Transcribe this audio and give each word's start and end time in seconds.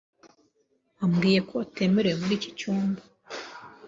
Wabwiye 0.99 1.39
ko 1.49 1.53
atemerewe 1.65 2.15
muri 2.21 2.33
iki 2.39 2.49
cyumba? 2.59 3.01